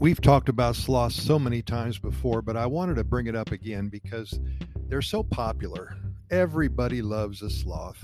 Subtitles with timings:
[0.00, 3.50] We've talked about sloths so many times before, but I wanted to bring it up
[3.50, 4.38] again because
[4.86, 5.96] they're so popular.
[6.30, 7.98] Everybody loves a sloth.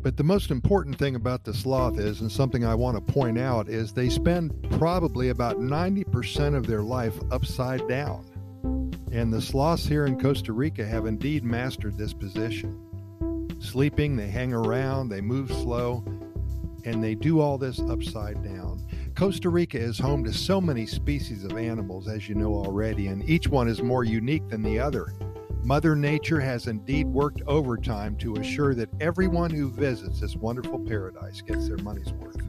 [0.00, 3.38] But the most important thing about the sloth is, and something I want to point
[3.38, 8.26] out, is they spend probably about 90% of their life upside down.
[9.12, 13.56] And the sloths here in Costa Rica have indeed mastered this position.
[13.60, 16.02] Sleeping, they hang around, they move slow,
[16.84, 18.67] and they do all this upside down.
[19.14, 23.28] Costa Rica is home to so many species of animals, as you know already, and
[23.28, 25.12] each one is more unique than the other.
[25.62, 31.40] Mother Nature has indeed worked overtime to assure that everyone who visits this wonderful paradise
[31.40, 32.40] gets their money's worth.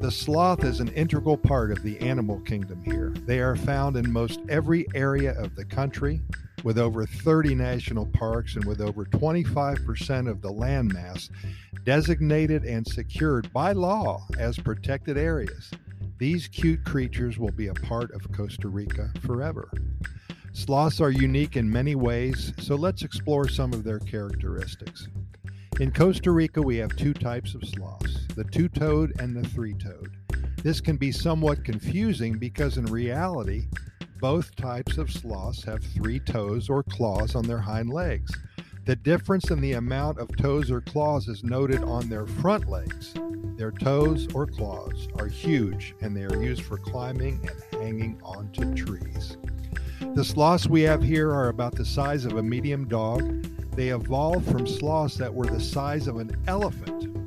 [0.00, 3.12] The sloth is an integral part of the animal kingdom here.
[3.26, 6.22] They are found in most every area of the country,
[6.68, 11.30] with over 30 national parks and with over 25% of the landmass
[11.84, 15.70] designated and secured by law as protected areas.
[16.18, 19.70] These cute creatures will be a part of Costa Rica forever.
[20.52, 25.08] Sloths are unique in many ways, so let's explore some of their characteristics.
[25.80, 29.72] In Costa Rica, we have two types of sloths the two toed and the three
[29.72, 30.12] toed.
[30.62, 33.68] This can be somewhat confusing because in reality,
[34.20, 38.32] both types of sloths have three toes or claws on their hind legs.
[38.84, 43.14] The difference in the amount of toes or claws is noted on their front legs.
[43.56, 48.74] Their toes or claws are huge and they are used for climbing and hanging onto
[48.74, 49.36] trees.
[50.14, 53.46] The sloths we have here are about the size of a medium dog.
[53.76, 57.17] They evolved from sloths that were the size of an elephant.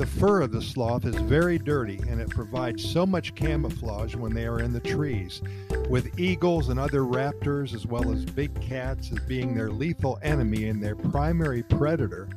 [0.00, 4.32] The fur of the sloth is very dirty and it provides so much camouflage when
[4.32, 5.42] they are in the trees,
[5.90, 10.68] with eagles and other raptors, as well as big cats, as being their lethal enemy
[10.68, 12.30] and their primary predator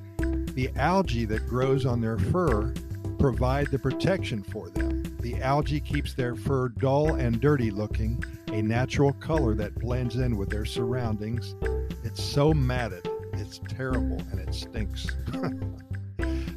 [0.55, 2.73] the algae that grows on their fur
[3.17, 5.01] provide the protection for them.
[5.21, 10.35] The algae keeps their fur dull and dirty looking, a natural color that blends in
[10.35, 11.55] with their surroundings.
[12.03, 15.07] It's so matted, it's terrible, and it stinks.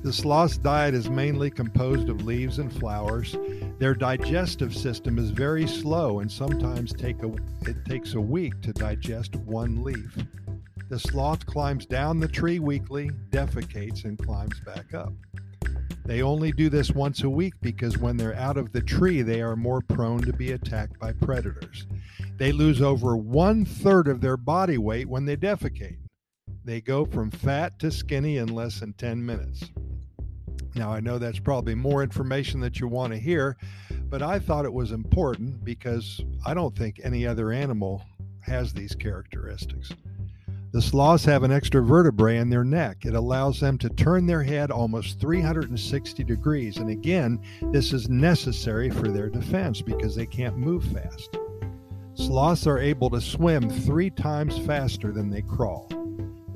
[0.07, 3.37] the sloth's diet is mainly composed of leaves and flowers.
[3.81, 7.33] Their digestive system is very slow and sometimes take a,
[7.69, 10.17] it takes a week to digest one leaf.
[10.89, 15.13] The sloth climbs down the tree weekly, defecates, and climbs back up.
[16.05, 19.43] They only do this once a week because when they're out of the tree, they
[19.43, 21.85] are more prone to be attacked by predators.
[22.37, 25.99] They lose over one third of their body weight when they defecate.
[26.65, 29.65] They go from fat to skinny in less than 10 minutes.
[30.77, 33.57] Now, I know that's probably more information that you want to hear,
[34.11, 38.03] but I thought it was important because I don't think any other animal
[38.43, 39.91] has these characteristics.
[40.73, 43.07] The sloths have an extra vertebrae in their neck.
[43.07, 46.77] It allows them to turn their head almost 360 degrees.
[46.77, 47.41] And again,
[47.73, 51.39] this is necessary for their defense because they can't move fast.
[52.13, 55.89] Sloths are able to swim three times faster than they crawl.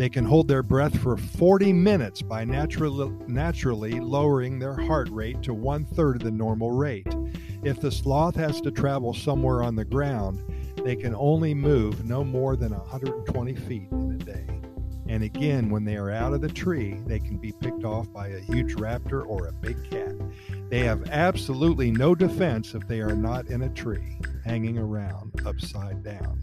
[0.00, 5.42] They can hold their breath for 40 minutes by naturally, naturally lowering their heart rate
[5.42, 7.14] to one third of the normal rate.
[7.62, 10.42] If the sloth has to travel somewhere on the ground,
[10.86, 14.46] they can only move no more than 120 feet in a day.
[15.06, 18.28] And again, when they are out of the tree, they can be picked off by
[18.28, 20.14] a huge raptor or a big cat.
[20.70, 26.02] They have absolutely no defense if they are not in a tree, hanging around upside
[26.02, 26.40] down.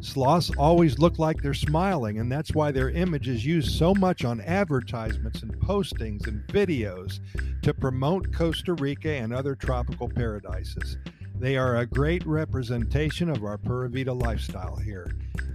[0.00, 4.24] Sloths always look like they're smiling, and that's why their image is used so much
[4.24, 7.20] on advertisements and postings and videos
[7.62, 10.98] to promote Costa Rica and other tropical paradises.
[11.38, 15.12] They are a great representation of our Pura Vida lifestyle here.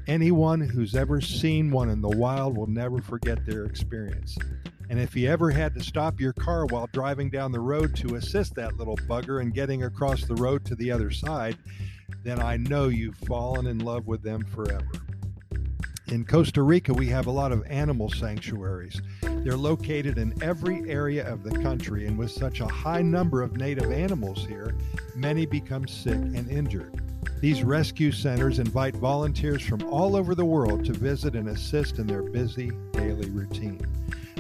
[0.08, 4.38] Anyone who's ever seen one in the wild will never forget their experience.
[4.90, 8.16] And if you ever had to stop your car while driving down the road to
[8.16, 11.58] assist that little bugger in getting across the road to the other side,
[12.24, 14.92] then I know you've fallen in love with them forever.
[16.08, 19.02] In Costa Rica, we have a lot of animal sanctuaries.
[19.22, 23.56] They're located in every area of the country, and with such a high number of
[23.56, 24.76] native animals here,
[25.16, 27.02] many become sick and injured.
[27.40, 32.08] These rescue centers invite volunteers from all over the world to visit and assist in
[32.08, 33.80] their busy daily routine.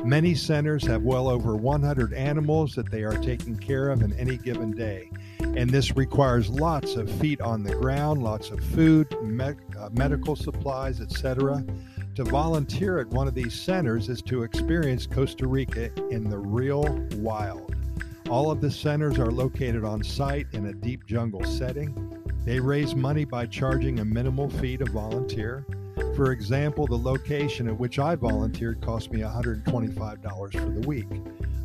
[0.03, 4.35] Many centers have well over 100 animals that they are taking care of in any
[4.35, 5.09] given day
[5.55, 10.35] and this requires lots of feet on the ground, lots of food, me- uh, medical
[10.35, 11.63] supplies, etc.
[12.15, 16.83] To volunteer at one of these centers is to experience Costa Rica in the real
[17.15, 17.75] wild.
[18.29, 22.17] All of the centers are located on site in a deep jungle setting.
[22.45, 25.65] They raise money by charging a minimal fee to volunteer.
[26.15, 31.07] For example, the location at which I volunteered cost me $125 for the week.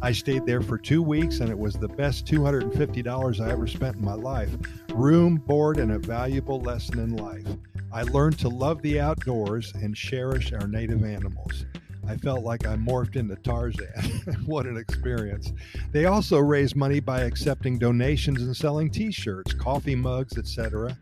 [0.06, 3.96] I stayed there for two weeks and it was the best $250 I ever spent
[3.96, 4.50] in my life.
[4.94, 7.44] Room, board, and a valuable lesson in life.
[7.92, 11.64] I learned to love the outdoors and cherish our native animals.
[12.06, 14.44] I felt like I morphed into Tarzan.
[14.46, 15.52] what an experience.
[15.90, 20.96] They also raise money by accepting donations and selling t shirts, coffee mugs, etc.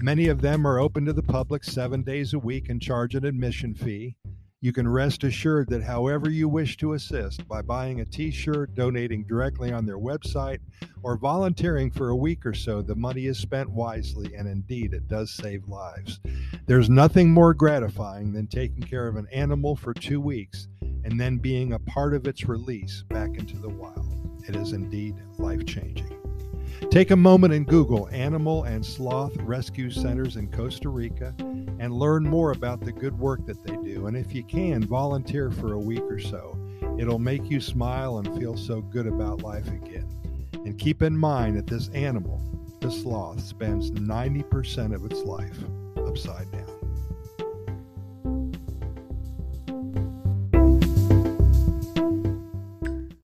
[0.00, 3.26] Many of them are open to the public seven days a week and charge an
[3.26, 4.16] admission fee.
[4.66, 8.74] You can rest assured that however you wish to assist by buying a t shirt,
[8.74, 10.58] donating directly on their website,
[11.04, 15.06] or volunteering for a week or so, the money is spent wisely and indeed it
[15.06, 16.18] does save lives.
[16.66, 20.66] There's nothing more gratifying than taking care of an animal for two weeks
[21.04, 24.42] and then being a part of its release back into the wild.
[24.48, 26.25] It is indeed life changing.
[26.90, 32.24] Take a moment and Google Animal and Sloth Rescue Centers in Costa Rica and learn
[32.24, 34.06] more about the good work that they do.
[34.06, 36.58] And if you can, volunteer for a week or so.
[36.98, 40.08] It'll make you smile and feel so good about life again.
[40.52, 42.40] And keep in mind that this animal,
[42.80, 45.58] the sloth, spends 90% of its life
[45.98, 46.65] upside down.